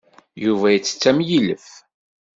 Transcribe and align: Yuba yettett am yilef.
Yuba 0.45 0.67
yettett 0.73 1.03
am 1.09 1.19
yilef. 1.27 1.67